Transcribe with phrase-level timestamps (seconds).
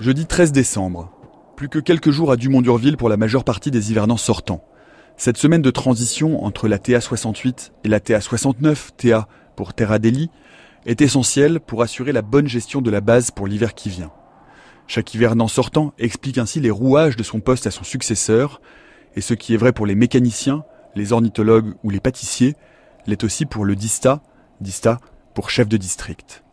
[0.00, 1.10] Jeudi 13 décembre.
[1.56, 4.62] Plus que quelques jours à Dumont-Durville pour la majeure partie des hivernants sortants.
[5.16, 9.26] Cette semaine de transition entre la TA 68 et la TA 69, TA
[9.56, 10.30] pour Terra Deli,
[10.86, 14.12] est essentielle pour assurer la bonne gestion de la base pour l'hiver qui vient.
[14.86, 18.60] Chaque hivernant sortant explique ainsi les rouages de son poste à son successeur,
[19.16, 20.62] et ce qui est vrai pour les mécaniciens,
[20.94, 22.54] les ornithologues ou les pâtissiers,
[23.08, 24.22] l'est aussi pour le DISTA,
[24.60, 25.00] DISTA
[25.34, 26.44] pour chef de district.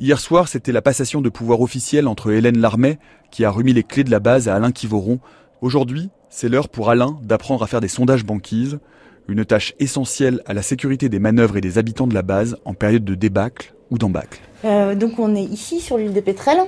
[0.00, 3.00] Hier soir, c'était la passation de pouvoir officiel entre Hélène Larmet,
[3.32, 5.18] qui a remis les clés de la base à Alain Kivoron.
[5.60, 8.78] Aujourd'hui, c'est l'heure pour Alain d'apprendre à faire des sondages banquises,
[9.26, 12.74] une tâche essentielle à la sécurité des manœuvres et des habitants de la base en
[12.74, 14.40] période de débâcle ou d'embâcle.
[14.64, 16.62] Euh, donc on est ici sur l'île des Pétrels.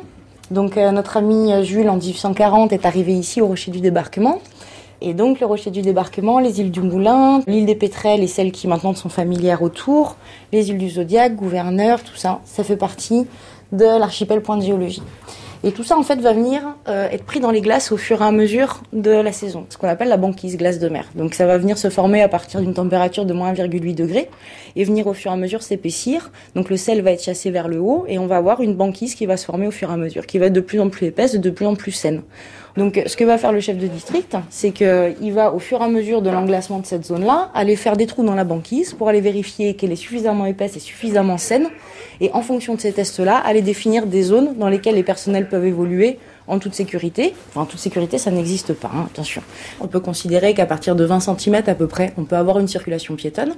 [0.50, 4.42] Donc euh, notre ami Jules en 1840 est arrivé ici au rocher du débarquement.
[5.02, 8.52] Et donc le rocher du débarquement, les îles du Moulin, l'île des Pétrels et celles
[8.52, 10.16] qui maintenant sont familières autour,
[10.52, 13.26] les îles du Zodiac, Gouverneur, tout ça, ça fait partie
[13.72, 15.02] de l'archipel point de géologie.
[15.62, 18.22] Et tout ça, en fait, va venir euh, être pris dans les glaces au fur
[18.22, 21.04] et à mesure de la saison, ce qu'on appelle la banquise glace de mer.
[21.14, 24.30] Donc ça va venir se former à partir d'une température de moins 1,8 degré
[24.74, 26.30] et venir au fur et à mesure s'épaissir.
[26.54, 29.14] Donc le sel va être chassé vers le haut et on va avoir une banquise
[29.14, 30.88] qui va se former au fur et à mesure, qui va être de plus en
[30.88, 32.22] plus épaisse, de plus en plus saine.
[32.76, 35.84] Donc, ce que va faire le chef de district, c'est qu'il va, au fur et
[35.84, 39.08] à mesure de l'englacement de cette zone-là, aller faire des trous dans la banquise pour
[39.08, 41.68] aller vérifier qu'elle est suffisamment épaisse et suffisamment saine.
[42.20, 45.66] Et en fonction de ces tests-là, aller définir des zones dans lesquelles les personnels peuvent
[45.66, 46.18] évoluer
[46.50, 47.32] en toute sécurité.
[47.54, 49.42] En toute sécurité, ça n'existe pas, hein, attention.
[49.80, 52.68] On peut considérer qu'à partir de 20 cm à peu près, on peut avoir une
[52.68, 53.54] circulation piétonne.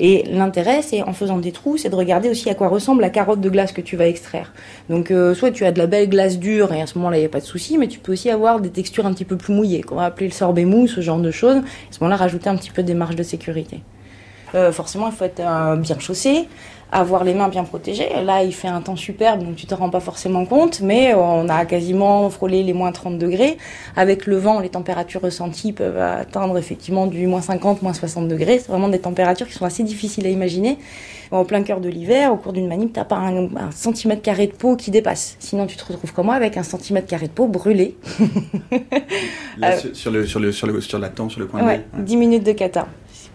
[0.00, 3.10] Et l'intérêt, c'est en faisant des trous, c'est de regarder aussi à quoi ressemble la
[3.10, 4.52] carotte de glace que tu vas extraire.
[4.90, 7.20] Donc, euh, soit tu as de la belle glace dure et à ce moment-là, il
[7.20, 9.36] n'y a pas de souci, mais tu peux aussi avoir des textures un petit peu
[9.36, 11.56] plus mouillées, qu'on va appeler le sorbet mou, ce genre de choses.
[11.56, 13.80] À ce moment-là, rajouter un petit peu des marges de sécurité.
[14.54, 16.48] Euh, forcément, il faut être euh, bien chaussé,
[16.92, 18.08] avoir les mains bien protégées.
[18.24, 21.48] Là, il fait un temps superbe, donc tu te rends pas forcément compte, mais on
[21.48, 23.58] a quasiment frôlé les moins 30 degrés.
[23.96, 28.60] Avec le vent, les températures ressenties peuvent atteindre effectivement du moins 50, moins 60 degrés.
[28.60, 30.78] C'est vraiment des températures qui sont assez difficiles à imaginer.
[31.32, 34.52] En plein cœur de l'hiver, au cours d'une manip, t'as pas un, centimètre carré de
[34.52, 35.36] peau qui dépasse.
[35.40, 37.96] Sinon, tu te retrouves comme moi avec un centimètre carré de peau brûlé.
[39.58, 42.16] Là, sur, le, sur, le, sur, le, sur la tempe, sur le ouais, de 10
[42.16, 42.86] minutes de cata.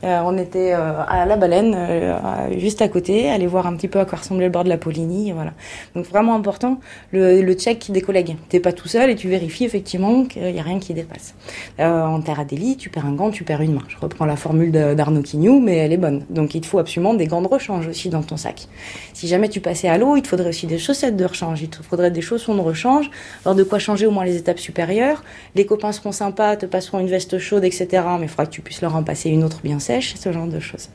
[0.03, 3.87] Euh, on était euh, à la baleine, euh, juste à côté, aller voir un petit
[3.87, 5.53] peu à quoi ressemblait le bord de la Poligny, voilà.
[5.95, 6.79] Donc vraiment important,
[7.11, 8.37] le, check des collègues.
[8.47, 11.33] T'es pas tout seul et tu vérifies effectivement qu'il y a rien qui dépasse.
[11.79, 13.81] en terre Adélie, tu perds un gant, tu perds une main.
[13.89, 16.23] Je reprends la formule d'Arnaud Quignou, mais elle est bonne.
[16.29, 18.67] Donc il te faut absolument des gants de rechange aussi dans ton sac.
[19.13, 21.69] Si jamais tu passais à l'eau, il te faudrait aussi des chaussettes de rechange, il
[21.69, 23.09] te faudrait des chaussons de rechange,
[23.43, 25.23] alors de quoi changer au moins les étapes supérieures.
[25.55, 27.87] Les copains seront sympas, te passeront une veste chaude, etc.
[28.19, 30.47] Mais il faudra que tu puisses leur en passer une autre bien sèche, ce genre
[30.47, 30.87] de choses.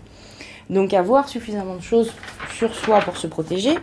[0.70, 2.10] Donc avoir suffisamment de choses
[2.58, 3.76] sur soi pour se protéger.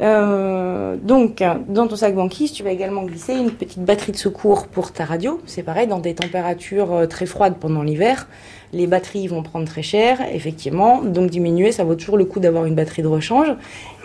[0.00, 4.66] Euh, donc, dans ton sac banquise, tu vas également glisser une petite batterie de secours
[4.66, 5.40] pour ta radio.
[5.46, 8.28] C'est pareil, dans des températures euh, très froides pendant l'hiver,
[8.72, 11.02] les batteries vont prendre très cher, effectivement.
[11.02, 13.48] Donc, diminuer, ça vaut toujours le coup d'avoir une batterie de rechange.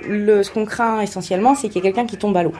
[0.07, 2.53] Ce qu'on craint essentiellement, c'est qu'il y ait quelqu'un qui tombe à l'eau.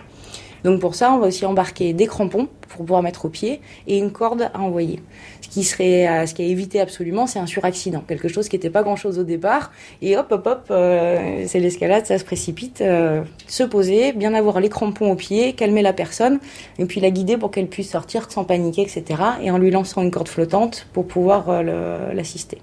[0.64, 3.98] Donc pour ça, on va aussi embarquer des crampons pour pouvoir mettre au pied et
[3.98, 5.02] une corde à envoyer.
[5.42, 8.70] Ce qui serait, euh, ce qui évité absolument, c'est un suraccident, quelque chose qui n'était
[8.70, 9.72] pas grand-chose au départ.
[10.02, 12.82] Et hop, hop, hop, euh, c'est l'escalade, ça se précipite.
[12.82, 16.40] Euh, se poser, bien avoir les crampons au pied, calmer la personne,
[16.80, 19.04] et puis la guider pour qu'elle puisse sortir sans paniquer, etc.
[19.42, 21.64] Et en lui lançant une corde flottante pour pouvoir
[22.14, 22.60] l'assister.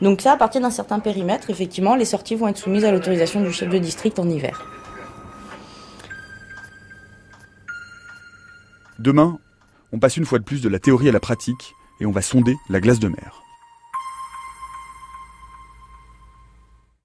[0.00, 3.40] Donc ça, à partir d'un certain périmètre, effectivement, les sorties vont être soumises à l'autorisation
[3.40, 4.81] du chef de district en hiver.
[9.02, 9.40] Demain,
[9.90, 12.22] on passe une fois de plus de la théorie à la pratique et on va
[12.22, 13.41] sonder la glace de mer.